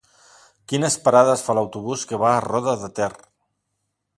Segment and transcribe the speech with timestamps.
[0.71, 3.11] Quines parades fa l'autobús que va a Roda de Ter?